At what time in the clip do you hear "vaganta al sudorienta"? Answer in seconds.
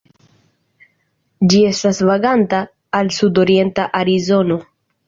2.11-3.89